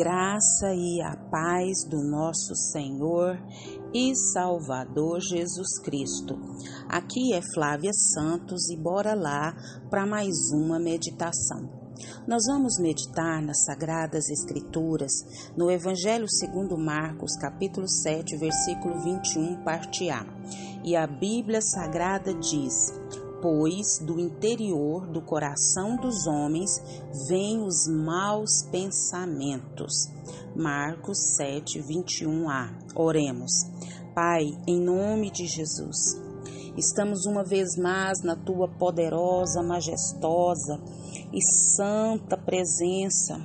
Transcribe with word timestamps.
graça 0.00 0.72
e 0.74 1.02
a 1.02 1.14
paz 1.14 1.84
do 1.84 2.02
nosso 2.02 2.54
Senhor 2.56 3.38
e 3.92 4.16
Salvador 4.16 5.20
Jesus 5.20 5.78
Cristo. 5.84 6.38
Aqui 6.88 7.34
é 7.34 7.42
Flávia 7.52 7.92
Santos 7.92 8.70
e 8.70 8.78
bora 8.78 9.12
lá 9.12 9.54
para 9.90 10.06
mais 10.06 10.52
uma 10.54 10.78
meditação. 10.78 11.68
Nós 12.26 12.44
vamos 12.46 12.78
meditar 12.80 13.42
nas 13.42 13.62
Sagradas 13.66 14.30
Escrituras, 14.30 15.12
no 15.54 15.70
Evangelho 15.70 16.26
segundo 16.30 16.78
Marcos, 16.78 17.36
capítulo 17.36 17.86
7, 17.86 18.38
versículo 18.38 19.02
21, 19.02 19.62
parte 19.62 20.08
A. 20.08 20.24
E 20.82 20.96
a 20.96 21.06
Bíblia 21.06 21.60
Sagrada 21.60 22.32
diz: 22.32 22.74
pois 23.40 23.98
do 23.98 24.18
interior 24.18 25.06
do 25.06 25.20
coração 25.20 25.96
dos 25.96 26.26
homens 26.26 26.70
vêm 27.28 27.62
os 27.62 27.86
maus 27.88 28.62
pensamentos. 28.70 30.08
Marcos 30.54 31.36
7, 31.36 31.80
21a. 31.80 32.70
Oremos. 32.94 33.52
Pai, 34.14 34.44
em 34.66 34.80
nome 34.80 35.30
de 35.30 35.46
Jesus, 35.46 36.20
estamos 36.76 37.26
uma 37.26 37.44
vez 37.44 37.76
mais 37.76 38.22
na 38.22 38.36
tua 38.36 38.68
poderosa, 38.68 39.62
majestosa 39.62 40.80
e 41.32 41.40
santa 41.42 42.36
presença. 42.36 43.40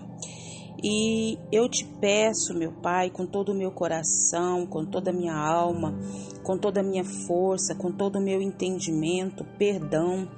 E 0.88 1.40
eu 1.52 1.68
te 1.68 1.84
peço, 2.00 2.54
meu 2.54 2.72
Pai, 2.72 3.10
com 3.10 3.26
todo 3.26 3.52
o 3.52 3.56
meu 3.56 3.72
coração, 3.72 4.68
com 4.68 4.86
toda 4.86 5.10
a 5.10 5.14
minha 5.14 5.34
alma, 5.34 5.98
com 6.44 6.60
toda 6.60 6.82
a 6.82 6.84
minha 6.84 7.04
força, 7.04 7.74
com 7.74 7.92
todo 7.92 8.20
o 8.20 8.22
meu 8.22 8.40
entendimento, 8.40 9.44
perdão, 9.58 10.30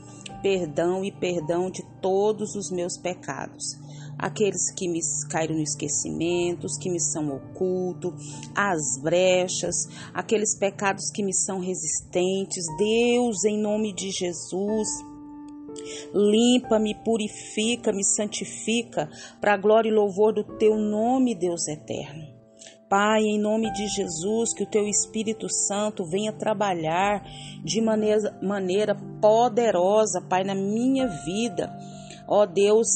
perdão 0.41 1.03
e 1.03 1.11
perdão 1.11 1.69
de 1.69 1.83
todos 2.01 2.55
os 2.55 2.71
meus 2.71 2.97
pecados. 2.97 3.77
Aqueles 4.17 4.71
que 4.73 4.87
me 4.87 5.01
caíram 5.29 5.55
no 5.55 5.61
esquecimento, 5.61 6.65
os 6.65 6.77
que 6.77 6.89
me 6.89 7.01
são 7.01 7.27
ocultos, 7.27 8.13
as 8.55 9.01
brechas, 9.01 9.75
aqueles 10.13 10.57
pecados 10.57 11.11
que 11.13 11.25
me 11.25 11.33
são 11.33 11.59
resistentes. 11.59 12.63
Deus, 12.77 13.43
em 13.43 13.59
nome 13.59 13.93
de 13.93 14.09
Jesus, 14.11 14.87
Limpa-me, 16.13 16.95
purifica-me, 17.03 18.03
santifica, 18.03 19.09
para 19.39 19.53
a 19.53 19.57
glória 19.57 19.89
e 19.89 19.93
louvor 19.93 20.33
do 20.33 20.43
teu 20.43 20.77
nome, 20.77 21.35
Deus 21.35 21.67
eterno. 21.67 22.37
Pai, 22.89 23.21
em 23.23 23.37
nome 23.37 23.71
de 23.73 23.85
Jesus, 23.87 24.53
que 24.53 24.63
o 24.63 24.69
teu 24.69 24.87
Espírito 24.87 25.49
Santo 25.49 26.05
venha 26.05 26.31
trabalhar 26.31 27.21
de 27.63 27.81
maneira, 27.81 28.39
maneira 28.41 28.95
poderosa, 29.21 30.21
Pai, 30.21 30.45
na 30.45 30.55
minha 30.55 31.07
vida. 31.25 31.69
Ó 32.27 32.45
Deus, 32.45 32.87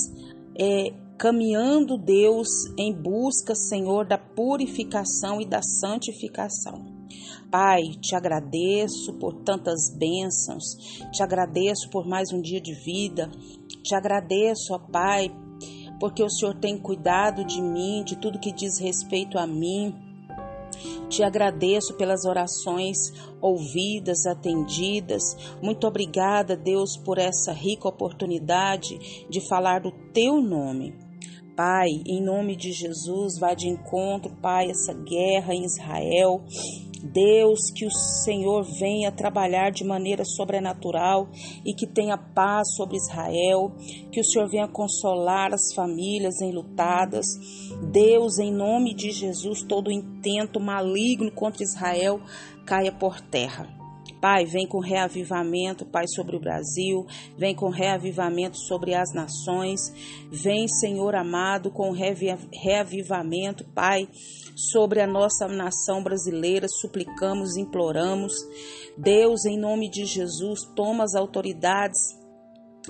é, 0.57 0.93
caminhando, 1.17 1.97
Deus, 1.97 2.47
em 2.77 2.93
busca, 2.93 3.53
Senhor, 3.53 4.07
da 4.07 4.17
purificação 4.17 5.41
e 5.41 5.45
da 5.45 5.61
santificação. 5.61 7.00
Pai, 7.51 7.81
te 7.99 8.15
agradeço 8.15 9.13
por 9.19 9.33
tantas 9.43 9.93
bênçãos, 9.97 10.63
te 11.11 11.21
agradeço 11.21 11.89
por 11.89 12.07
mais 12.07 12.31
um 12.31 12.41
dia 12.41 12.61
de 12.61 12.73
vida, 12.73 13.29
te 13.83 13.93
agradeço, 13.93 14.73
ó 14.73 14.79
Pai, 14.79 15.29
porque 15.99 16.23
o 16.23 16.29
Senhor 16.29 16.55
tem 16.55 16.77
cuidado 16.77 17.43
de 17.43 17.61
mim, 17.61 18.03
de 18.05 18.15
tudo 18.15 18.39
que 18.39 18.51
diz 18.51 18.79
respeito 18.79 19.37
a 19.37 19.45
mim. 19.45 19.93
Te 21.09 21.23
agradeço 21.23 21.95
pelas 21.95 22.25
orações 22.25 22.97
ouvidas, 23.41 24.25
atendidas. 24.25 25.21
Muito 25.61 25.85
obrigada, 25.85 26.55
Deus, 26.55 26.97
por 26.97 27.17
essa 27.17 27.51
rica 27.51 27.87
oportunidade 27.87 29.27
de 29.29 29.47
falar 29.47 29.81
do 29.81 29.91
teu 30.13 30.41
nome. 30.41 30.95
Pai, 31.55 31.89
em 32.07 32.23
nome 32.23 32.55
de 32.55 32.71
Jesus, 32.71 33.37
vá 33.37 33.53
de 33.53 33.67
encontro, 33.67 34.33
Pai, 34.41 34.71
essa 34.71 34.93
guerra 34.93 35.53
em 35.53 35.65
Israel. 35.65 36.41
Deus, 37.03 37.71
que 37.71 37.85
o 37.85 37.91
Senhor 37.91 38.63
venha 38.79 39.11
trabalhar 39.11 39.71
de 39.71 39.83
maneira 39.83 40.23
sobrenatural 40.23 41.29
e 41.65 41.73
que 41.73 41.87
tenha 41.87 42.17
paz 42.17 42.75
sobre 42.75 42.97
Israel, 42.97 43.71
que 44.11 44.19
o 44.19 44.23
Senhor 44.23 44.47
venha 44.49 44.67
consolar 44.67 45.53
as 45.53 45.73
famílias 45.73 46.41
enlutadas. 46.41 47.25
Deus, 47.91 48.37
em 48.39 48.51
nome 48.51 48.93
de 48.93 49.11
Jesus, 49.11 49.63
todo 49.63 49.91
intento 49.91 50.59
maligno 50.59 51.31
contra 51.31 51.63
Israel 51.63 52.21
caia 52.65 52.91
por 52.91 53.19
terra. 53.19 53.80
Pai, 54.21 54.45
vem 54.45 54.67
com 54.67 54.79
reavivamento, 54.79 55.83
Pai, 55.83 56.05
sobre 56.07 56.35
o 56.35 56.39
Brasil, 56.39 57.07
vem 57.35 57.55
com 57.55 57.69
reavivamento 57.69 58.55
sobre 58.55 58.93
as 58.93 59.11
nações, 59.13 59.91
vem, 60.31 60.67
Senhor 60.67 61.15
amado, 61.15 61.71
com 61.71 61.91
reavivamento, 61.91 63.65
Pai, 63.73 64.07
sobre 64.55 65.01
a 65.01 65.07
nossa 65.07 65.47
nação 65.47 66.03
brasileira, 66.03 66.67
suplicamos, 66.69 67.57
imploramos. 67.57 68.33
Deus, 68.95 69.45
em 69.45 69.57
nome 69.57 69.89
de 69.89 70.05
Jesus, 70.05 70.65
toma 70.75 71.03
as 71.03 71.15
autoridades 71.15 72.20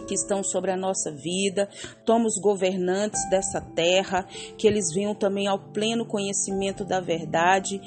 que 0.07 0.13
estão 0.13 0.43
sobre 0.43 0.71
a 0.71 0.77
nossa 0.77 1.11
vida, 1.11 1.69
toma 2.05 2.25
os 2.25 2.39
governantes 2.39 3.19
dessa 3.29 3.59
terra, 3.59 4.25
que 4.57 4.67
eles 4.67 4.93
venham 4.93 5.13
também 5.13 5.47
ao 5.47 5.59
pleno 5.59 6.05
conhecimento 6.05 6.85
da 6.85 6.99
verdade, 6.99 7.79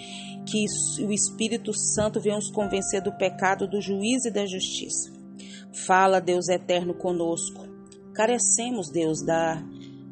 que 0.46 0.66
o 1.02 1.12
Espírito 1.12 1.72
Santo 1.72 2.20
venha 2.20 2.36
nos 2.36 2.50
convencer 2.50 3.02
do 3.02 3.12
pecado, 3.12 3.66
do 3.66 3.80
juízo 3.80 4.28
e 4.28 4.32
da 4.32 4.46
justiça. 4.46 5.10
Fala, 5.86 6.20
Deus 6.20 6.48
eterno, 6.48 6.94
conosco. 6.94 7.66
Carecemos, 8.12 8.90
Deus, 8.90 9.24
da, 9.24 9.62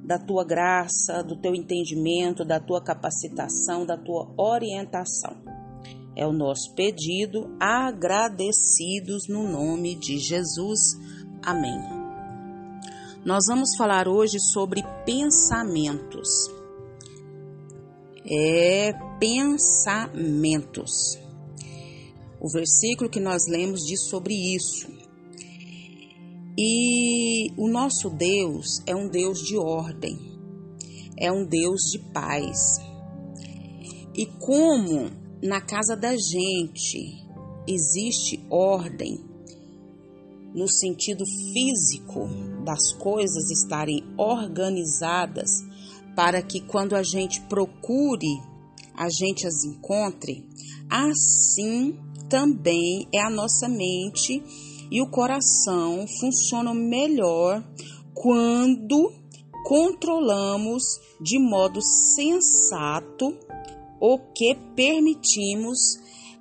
da 0.04 0.18
tua 0.18 0.44
graça, 0.44 1.22
do 1.22 1.36
teu 1.36 1.54
entendimento, 1.54 2.44
da 2.44 2.58
tua 2.58 2.82
capacitação, 2.82 3.86
da 3.86 3.96
tua 3.96 4.32
orientação. 4.36 5.36
É 6.16 6.26
o 6.26 6.32
nosso 6.32 6.74
pedido, 6.74 7.56
agradecidos 7.60 9.28
no 9.28 9.48
nome 9.48 9.94
de 9.94 10.18
Jesus. 10.18 10.80
Amém. 11.44 11.76
Nós 13.24 13.46
vamos 13.48 13.76
falar 13.76 14.06
hoje 14.06 14.38
sobre 14.38 14.80
pensamentos. 15.04 16.28
É 18.24 18.92
pensamentos. 19.18 20.90
O 22.40 22.48
versículo 22.48 23.10
que 23.10 23.18
nós 23.18 23.48
lemos 23.48 23.80
diz 23.80 24.08
sobre 24.08 24.34
isso. 24.34 24.86
E 26.56 27.50
o 27.56 27.66
nosso 27.66 28.08
Deus 28.08 28.80
é 28.86 28.94
um 28.94 29.08
Deus 29.08 29.40
de 29.40 29.56
ordem, 29.56 30.16
é 31.18 31.32
um 31.32 31.44
Deus 31.44 31.80
de 31.90 31.98
paz. 32.12 32.78
E 34.14 34.26
como 34.26 35.10
na 35.42 35.60
casa 35.60 35.96
da 35.96 36.12
gente 36.12 37.26
existe 37.66 38.46
ordem, 38.48 39.31
no 40.54 40.68
sentido 40.68 41.24
físico 41.52 42.28
das 42.64 42.92
coisas 42.92 43.50
estarem 43.50 44.04
organizadas 44.16 45.50
para 46.14 46.42
que 46.42 46.60
quando 46.60 46.94
a 46.94 47.02
gente 47.02 47.40
procure, 47.42 48.40
a 48.94 49.08
gente 49.08 49.46
as 49.46 49.64
encontre, 49.64 50.46
assim 50.90 51.98
também 52.28 53.08
é 53.12 53.20
a 53.20 53.30
nossa 53.30 53.68
mente 53.68 54.42
e 54.90 55.00
o 55.00 55.10
coração 55.10 56.06
funcionam 56.20 56.74
melhor 56.74 57.64
quando 58.14 59.12
controlamos 59.64 60.82
de 61.20 61.38
modo 61.38 61.80
sensato 61.80 63.36
o 64.00 64.18
que 64.34 64.54
permitimos 64.74 65.78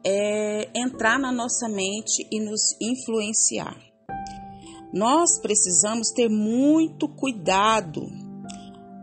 é, 0.04 0.70
entrar 0.76 1.20
na 1.20 1.32
nossa 1.32 1.70
mente 1.70 2.28
e 2.32 2.40
nos 2.40 2.76
influenciar. 2.82 3.91
Nós 4.94 5.40
precisamos 5.42 6.10
ter 6.10 6.30
muito 6.30 7.08
cuidado 7.08 8.02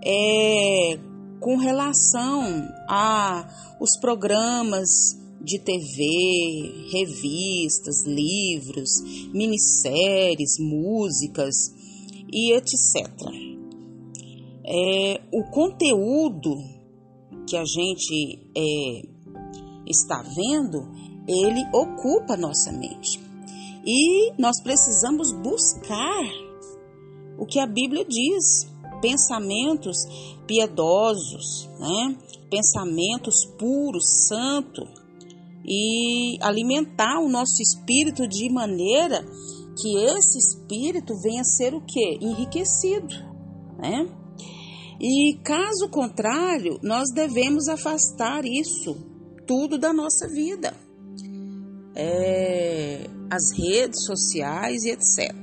é, 0.05 0.99
com 1.41 1.57
relação 1.57 2.69
a 2.89 3.49
os 3.81 3.99
programas 4.01 4.89
de 5.41 5.59
TV, 5.59 6.89
revistas, 6.93 8.05
livros, 8.05 8.91
minisséries, 9.33 10.59
músicas 10.59 11.55
e 12.31 12.53
etc. 12.53 13.09
É, 14.65 15.21
o 15.33 15.45
conteúdo 15.51 16.57
que 17.49 17.57
a 17.57 17.65
gente 17.65 18.51
é, 18.55 19.03
está 19.87 20.23
vendo, 20.23 20.87
ele 21.27 21.65
ocupa 21.73 22.37
nossa 22.37 22.71
mente. 22.73 23.28
E 23.91 24.35
nós 24.39 24.61
precisamos 24.63 25.33
buscar 25.33 26.25
o 27.39 27.47
que 27.47 27.59
a 27.59 27.67
Bíblia 27.67 28.05
diz, 28.05 28.71
pensamentos 29.01 29.97
piedosos, 30.47 31.67
né? 31.81 32.15
pensamentos 32.51 33.47
puros, 33.59 34.27
santos, 34.29 34.87
e 35.65 36.37
alimentar 36.43 37.19
o 37.19 37.31
nosso 37.31 37.63
espírito 37.63 38.29
de 38.29 38.53
maneira 38.53 39.25
que 39.81 39.97
esse 40.05 40.37
espírito 40.37 41.15
venha 41.23 41.41
a 41.41 41.45
ser 41.45 41.73
o 41.73 41.81
que? 41.81 42.19
Enriquecido, 42.21 43.15
né? 43.79 44.07
E 45.01 45.39
caso 45.43 45.89
contrário, 45.91 46.79
nós 46.83 47.11
devemos 47.15 47.69
afastar 47.69 48.45
isso 48.45 48.97
tudo 49.47 49.79
da 49.79 49.93
nossa 49.93 50.29
vida. 50.29 50.75
É, 51.95 53.09
as 53.31 53.53
redes 53.57 54.05
sociais 54.05 54.85
e 54.85 54.91
etc. 54.91 55.35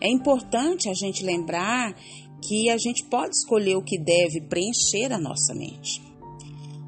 É 0.00 0.10
importante 0.10 0.88
a 0.88 0.94
gente 0.94 1.24
lembrar 1.24 1.94
que 2.42 2.68
a 2.70 2.76
gente 2.76 3.04
pode 3.04 3.36
escolher 3.36 3.76
o 3.76 3.84
que 3.84 3.98
deve 3.98 4.40
preencher 4.48 5.12
a 5.12 5.18
nossa 5.18 5.54
mente. 5.54 6.02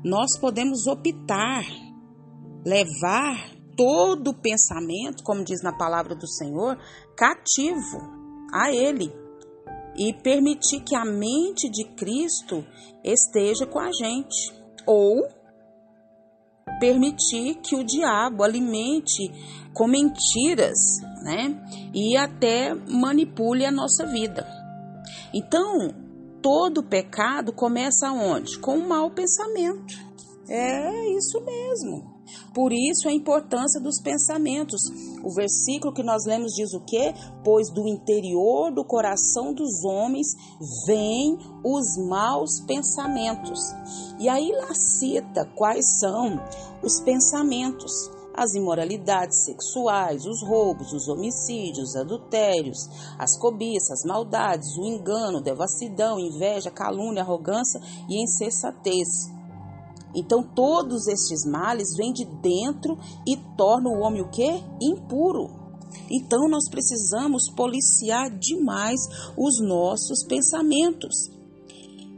Nós 0.02 0.36
podemos 0.38 0.86
optar, 0.86 1.64
levar 2.64 3.54
todo 3.76 4.30
o 4.30 4.34
pensamento, 4.34 5.22
como 5.22 5.44
diz 5.44 5.62
na 5.62 5.72
palavra 5.72 6.14
do 6.14 6.26
Senhor, 6.26 6.76
cativo 7.16 8.00
a 8.52 8.72
Ele 8.72 9.12
e 9.96 10.12
permitir 10.12 10.80
que 10.80 10.94
a 10.94 11.04
mente 11.04 11.70
de 11.70 11.84
Cristo 11.94 12.64
esteja 13.04 13.64
com 13.66 13.78
a 13.78 13.90
gente, 13.92 14.52
ou 14.86 15.26
permitir 16.78 17.56
que 17.56 17.76
o 17.76 17.84
diabo 17.84 18.42
alimente 18.42 19.30
com 19.72 19.86
mentiras, 19.86 20.78
né? 21.22 21.60
E 21.92 22.16
até 22.16 22.74
manipule 22.74 23.64
a 23.64 23.70
nossa 23.70 24.06
vida. 24.06 24.46
Então, 25.32 25.88
todo 26.40 26.82
pecado 26.82 27.52
começa 27.52 28.12
onde? 28.12 28.58
Com 28.58 28.76
um 28.76 28.88
mau 28.88 29.10
pensamento. 29.10 29.94
É 30.48 31.08
isso 31.16 31.40
mesmo. 31.40 32.13
Por 32.52 32.72
isso 32.72 33.08
a 33.08 33.12
importância 33.12 33.80
dos 33.80 34.00
pensamentos. 34.00 34.80
O 35.22 35.32
versículo 35.34 35.92
que 35.92 36.02
nós 36.02 36.24
lemos 36.26 36.52
diz 36.52 36.72
o 36.72 36.80
quê? 36.80 37.14
Pois 37.44 37.70
do 37.70 37.86
interior 37.88 38.72
do 38.72 38.84
coração 38.84 39.52
dos 39.52 39.84
homens 39.84 40.28
vêm 40.86 41.38
os 41.64 41.96
maus 42.08 42.60
pensamentos. 42.60 43.58
E 44.18 44.28
aí 44.28 44.50
lá 44.52 44.74
cita 44.74 45.44
quais 45.56 45.98
são 45.98 46.40
os 46.82 47.00
pensamentos 47.00 48.10
as 48.36 48.52
imoralidades 48.54 49.44
sexuais, 49.44 50.26
os 50.26 50.42
roubos, 50.42 50.92
os 50.92 51.06
homicídios, 51.08 51.90
os 51.90 51.96
adultérios, 51.96 52.88
as 53.16 53.38
cobiças, 53.38 54.00
as 54.00 54.04
maldades, 54.04 54.76
o 54.76 54.84
engano, 54.84 55.40
devassidão, 55.40 56.18
inveja, 56.18 56.70
calúnia, 56.70 57.22
arrogância 57.22 57.80
e 58.08 58.22
insensatez. 58.22 59.32
Então 60.14 60.42
todos 60.42 61.06
estes 61.08 61.44
males 61.44 61.96
vêm 61.96 62.12
de 62.12 62.24
dentro 62.24 62.98
e 63.26 63.36
tornam 63.56 63.92
o 63.92 64.00
homem 64.00 64.22
o 64.22 64.30
quê? 64.30 64.62
Impuro. 64.80 65.64
Então 66.10 66.48
nós 66.48 66.68
precisamos 66.68 67.48
policiar 67.50 68.30
demais 68.30 69.00
os 69.36 69.60
nossos 69.60 70.24
pensamentos. 70.24 71.30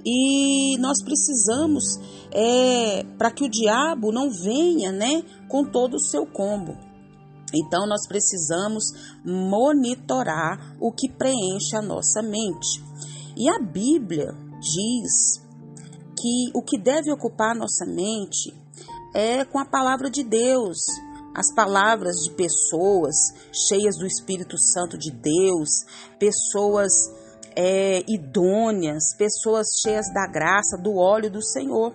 E 0.04 0.78
nós 0.78 1.02
precisamos, 1.02 1.98
é, 2.30 3.02
para 3.18 3.30
que 3.30 3.44
o 3.44 3.50
diabo 3.50 4.12
não 4.12 4.30
venha 4.30 4.92
né, 4.92 5.24
com 5.48 5.64
todo 5.64 5.94
o 5.94 6.00
seu 6.00 6.24
combo. 6.24 6.76
Então 7.52 7.86
nós 7.86 8.06
precisamos 8.06 8.84
monitorar 9.24 10.76
o 10.80 10.92
que 10.92 11.10
preenche 11.10 11.76
a 11.76 11.82
nossa 11.82 12.22
mente. 12.22 12.84
E 13.36 13.48
a 13.48 13.58
Bíblia 13.58 14.32
diz 14.60 15.45
que 16.16 16.50
o 16.54 16.62
que 16.62 16.78
deve 16.78 17.12
ocupar 17.12 17.54
nossa 17.54 17.84
mente 17.84 18.54
é 19.14 19.44
com 19.44 19.58
a 19.58 19.64
palavra 19.64 20.10
de 20.10 20.22
Deus, 20.22 20.78
as 21.34 21.54
palavras 21.54 22.16
de 22.24 22.30
pessoas 22.30 23.14
cheias 23.68 23.96
do 23.98 24.06
Espírito 24.06 24.58
Santo 24.58 24.96
de 24.96 25.10
Deus, 25.10 25.84
pessoas 26.18 26.92
é, 27.54 28.02
idôneas, 28.08 29.14
pessoas 29.16 29.66
cheias 29.82 30.12
da 30.12 30.26
graça, 30.26 30.76
do 30.76 30.96
óleo 30.96 31.30
do 31.30 31.42
Senhor. 31.42 31.94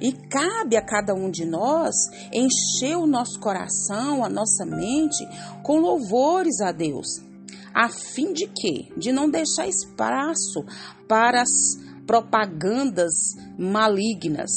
E 0.00 0.12
cabe 0.12 0.76
a 0.76 0.84
cada 0.84 1.12
um 1.12 1.30
de 1.30 1.44
nós 1.44 1.94
encher 2.32 2.96
o 2.96 3.06
nosso 3.06 3.40
coração, 3.40 4.24
a 4.24 4.28
nossa 4.28 4.64
mente 4.64 5.26
com 5.62 5.78
louvores 5.78 6.60
a 6.60 6.70
Deus, 6.70 7.20
a 7.74 7.88
fim 7.88 8.32
de 8.32 8.46
quê? 8.46 8.92
De 8.96 9.10
não 9.10 9.28
deixar 9.28 9.66
espaço 9.66 10.64
para 11.08 11.42
as 11.42 11.87
propagandas 12.08 13.36
malignas. 13.58 14.50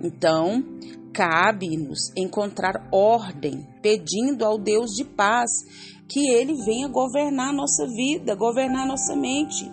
Então, 0.00 0.64
cabe-nos 1.12 2.12
encontrar 2.16 2.88
ordem, 2.92 3.66
pedindo 3.82 4.44
ao 4.44 4.56
Deus 4.56 4.92
de 4.92 5.04
paz 5.04 5.50
que 6.08 6.30
ele 6.30 6.54
venha 6.64 6.86
governar 6.86 7.48
a 7.48 7.52
nossa 7.52 7.86
vida, 7.88 8.36
governar 8.36 8.84
a 8.84 8.86
nossa 8.86 9.16
mente. 9.16 9.68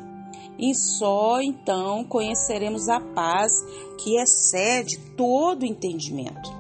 E 0.58 0.74
só 0.74 1.40
então 1.40 2.04
conheceremos 2.04 2.90
a 2.90 3.00
paz 3.00 3.52
que 4.04 4.20
excede 4.20 4.98
todo 5.16 5.66
entendimento. 5.66 6.58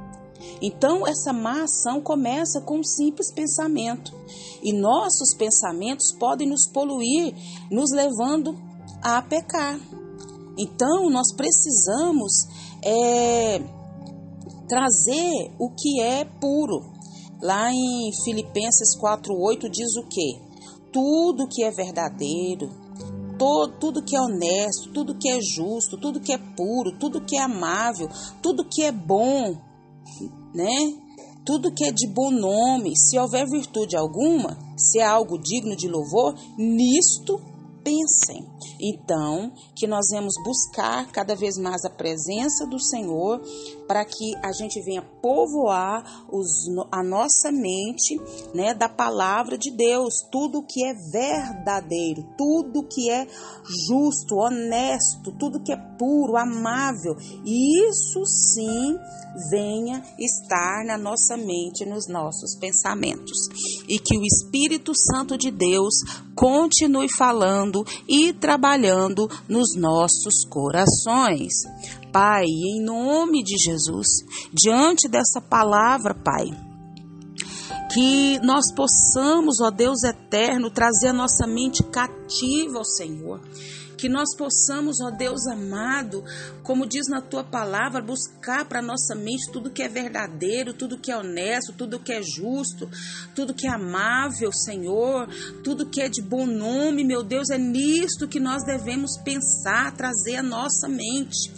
Então, 0.61 1.07
essa 1.07 1.33
má 1.33 1.63
ação 1.63 1.99
começa 1.99 2.61
com 2.61 2.79
um 2.79 2.83
simples 2.83 3.31
pensamento. 3.31 4.13
E 4.61 4.71
nossos 4.71 5.33
pensamentos 5.33 6.11
podem 6.11 6.47
nos 6.47 6.67
poluir, 6.67 7.33
nos 7.71 7.91
levando 7.91 8.55
a 9.01 9.21
pecar. 9.21 9.79
Então, 10.59 11.09
nós 11.09 11.33
precisamos 11.33 12.45
é, 12.83 13.59
trazer 14.67 15.55
o 15.57 15.69
que 15.69 16.01
é 16.01 16.25
puro. 16.25 16.81
Lá 17.41 17.71
em 17.73 18.11
Filipenses 18.25 18.97
4,8 19.01 19.69
diz 19.69 19.95
o 19.95 20.03
que? 20.03 20.37
Tudo 20.91 21.47
que 21.47 21.63
é 21.63 21.71
verdadeiro, 21.71 22.69
todo, 23.37 23.79
tudo 23.79 24.03
que 24.03 24.17
é 24.17 24.21
honesto, 24.21 24.91
tudo 24.91 25.17
que 25.17 25.29
é 25.29 25.39
justo, 25.39 25.97
tudo 25.97 26.19
que 26.19 26.33
é 26.33 26.37
puro, 26.37 26.99
tudo 26.99 27.21
que 27.21 27.37
é 27.37 27.41
amável, 27.41 28.09
tudo 28.41 28.67
que 28.67 28.83
é 28.83 28.91
bom, 28.91 29.55
né? 30.53 30.93
Tudo 31.45 31.73
que 31.73 31.85
é 31.85 31.91
de 31.91 32.05
bom 32.05 32.31
nome, 32.31 32.91
se 32.97 33.17
houver 33.17 33.47
virtude 33.47 33.95
alguma, 33.95 34.57
se 34.77 34.99
é 34.99 35.05
algo 35.05 35.39
digno 35.39 35.73
de 35.75 35.87
louvor, 35.87 36.35
nisto 36.57 37.39
pensem. 37.89 38.45
Então, 38.79 39.51
que 39.75 39.87
nós 39.87 40.05
vamos 40.11 40.33
buscar 40.43 41.11
cada 41.11 41.35
vez 41.35 41.57
mais 41.57 41.83
a 41.83 41.89
presença 41.89 42.65
do 42.67 42.79
Senhor 42.79 43.41
para 43.87 44.05
que 44.05 44.35
a 44.43 44.51
gente 44.53 44.79
venha 44.83 45.01
povoar 45.21 46.27
os, 46.31 46.47
a 46.91 47.03
nossa 47.03 47.51
mente 47.51 48.19
né, 48.53 48.73
da 48.73 48.87
palavra 48.87 49.57
de 49.57 49.71
Deus, 49.71 50.13
tudo 50.31 50.63
que 50.63 50.85
é 50.85 50.93
verdadeiro, 51.11 52.23
tudo 52.37 52.87
que 52.87 53.09
é 53.09 53.27
justo, 53.87 54.35
honesto, 54.35 55.31
tudo 55.37 55.61
que 55.61 55.73
é 55.73 55.77
puro, 55.97 56.37
amável, 56.37 57.15
isso 57.43 58.23
sim 58.25 58.97
venha 59.49 60.03
estar 60.17 60.85
na 60.85 60.97
nossa 60.97 61.35
mente, 61.35 61.85
nos 61.85 62.07
nossos 62.07 62.55
pensamentos. 62.55 63.37
E 63.87 63.99
que 63.99 64.17
o 64.17 64.23
Espírito 64.23 64.93
Santo 64.95 65.37
de 65.37 65.51
Deus 65.51 65.95
continue 66.39 67.09
falando 67.09 67.85
e 68.07 68.31
trabalhando 68.31 69.29
nos 69.45 69.75
nossos 69.75 70.45
corações. 70.49 71.51
Pai, 72.13 72.45
em 72.45 72.81
nome 72.81 73.43
de 73.43 73.57
Jesus, 73.57 74.07
diante 74.53 75.09
dessa 75.09 75.41
palavra, 75.41 76.13
Pai, 76.15 76.45
que 77.93 78.39
nós 78.41 78.71
possamos, 78.73 79.59
ó 79.59 79.69
Deus 79.69 80.01
eterno, 80.05 80.71
trazer 80.71 81.09
a 81.09 81.13
nossa 81.13 81.45
mente 81.45 81.83
cativa 81.83 82.77
ao 82.77 82.85
Senhor. 82.85 83.41
Que 83.99 84.07
nós 84.07 84.33
possamos, 84.37 85.01
ó 85.01 85.11
Deus 85.11 85.45
amado, 85.45 86.23
como 86.63 86.87
diz 86.87 87.09
na 87.09 87.19
tua 87.19 87.43
palavra, 87.43 88.01
buscar 88.01 88.63
para 88.63 88.81
nossa 88.81 89.13
mente 89.13 89.51
tudo 89.51 89.69
que 89.69 89.83
é 89.83 89.89
verdadeiro, 89.89 90.73
tudo 90.73 90.97
que 90.97 91.11
é 91.11 91.17
honesto, 91.17 91.73
tudo 91.73 91.99
que 91.99 92.13
é 92.13 92.21
justo, 92.23 92.89
tudo 93.35 93.53
que 93.53 93.67
é 93.67 93.69
amável, 93.69 94.53
Senhor, 94.53 95.27
tudo 95.65 95.85
que 95.85 96.01
é 96.01 96.07
de 96.07 96.21
bom 96.21 96.45
nome, 96.45 97.03
meu 97.03 97.21
Deus, 97.23 97.49
é 97.49 97.57
nisto 97.57 98.25
que 98.25 98.39
nós 98.39 98.63
devemos 98.63 99.17
pensar, 99.17 99.93
trazer 99.97 100.37
a 100.37 100.43
nossa 100.43 100.87
mente. 100.87 101.51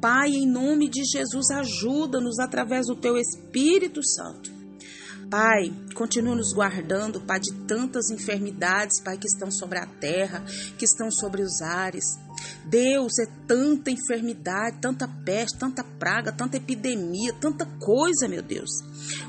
Pai, 0.00 0.30
em 0.30 0.46
nome 0.46 0.88
de 0.88 1.04
Jesus, 1.04 1.50
ajuda-nos 1.50 2.38
através 2.38 2.86
do 2.86 2.96
teu 2.96 3.18
Espírito 3.18 4.02
Santo. 4.02 4.53
Pai, 5.36 5.72
continua 5.96 6.36
nos 6.36 6.52
guardando, 6.52 7.20
Pai, 7.20 7.40
de 7.40 7.52
tantas 7.66 8.08
enfermidades, 8.08 9.00
Pai, 9.02 9.18
que 9.18 9.26
estão 9.26 9.50
sobre 9.50 9.80
a 9.80 9.84
terra, 9.84 10.44
que 10.78 10.84
estão 10.84 11.10
sobre 11.10 11.42
os 11.42 11.60
ares. 11.60 12.04
Deus, 12.64 13.18
é 13.18 13.26
tanta 13.46 13.90
enfermidade, 13.90 14.78
tanta 14.80 15.06
peste, 15.24 15.58
tanta 15.58 15.84
praga, 15.84 16.32
tanta 16.32 16.56
epidemia, 16.56 17.32
tanta 17.40 17.66
coisa, 17.78 18.26
meu 18.26 18.42
Deus. 18.42 18.70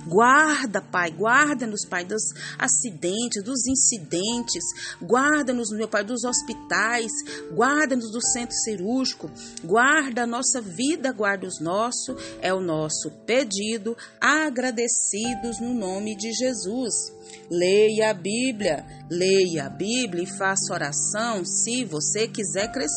Guarda, 0.08 0.82
Pai, 0.82 1.12
guarda-nos, 1.12 1.86
Pai, 1.86 2.06
dos 2.06 2.24
acidentes, 2.58 3.44
dos 3.44 3.68
incidentes, 3.68 4.64
guarda-nos, 5.02 5.70
meu 5.72 5.88
Pai, 5.88 6.04
dos 6.04 6.24
hospitais, 6.24 7.12
guarda-nos 7.52 8.12
do 8.12 8.22
centro 8.22 8.56
cirúrgico, 8.56 9.30
guarda 9.64 10.24
a 10.24 10.28
nossa 10.28 10.62
vida, 10.62 11.12
guarda 11.12 11.48
os 11.48 11.60
nossos, 11.60 12.16
é 12.42 12.54
o 12.54 12.62
nosso 12.62 13.12
pedido, 13.26 13.98
agradecidos 14.20 15.60
no 15.60 15.74
nome 15.74 16.16
de 16.16 16.32
Jesus. 16.32 17.14
Leia 17.50 18.12
a 18.12 18.14
Bíblia, 18.14 18.86
leia 19.10 19.66
a 19.66 19.70
Bíblia 19.70 20.24
e 20.24 20.38
faça 20.38 20.74
oração 20.74 21.44
se 21.46 21.84
você 21.84 22.28
quiser 22.28 22.72
crescer. 22.72 22.95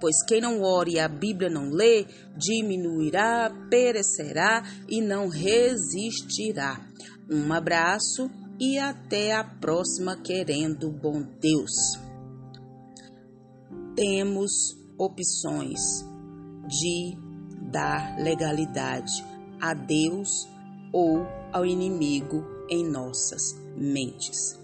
Pois 0.00 0.22
quem 0.26 0.40
não 0.40 0.62
ore 0.62 0.92
e 0.92 1.00
a 1.00 1.08
Bíblia 1.08 1.48
não 1.48 1.70
lê, 1.70 2.06
diminuirá, 2.36 3.50
perecerá 3.70 4.62
e 4.88 5.00
não 5.00 5.28
resistirá. 5.28 6.80
Um 7.30 7.52
abraço 7.52 8.30
e 8.58 8.78
até 8.78 9.34
a 9.34 9.42
próxima, 9.42 10.16
querendo 10.16 10.90
bom 10.90 11.22
Deus. 11.40 11.72
Temos 13.94 14.52
opções 14.98 15.80
de 16.68 17.16
dar 17.70 18.18
legalidade 18.18 19.24
a 19.60 19.72
Deus 19.74 20.28
ou 20.92 21.26
ao 21.52 21.64
inimigo 21.64 22.44
em 22.68 22.84
nossas 22.84 23.42
mentes. 23.76 24.58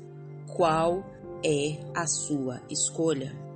Qual 0.57 1.03
é 1.45 1.81
a 1.95 2.07
sua 2.07 2.61
escolha? 2.71 3.52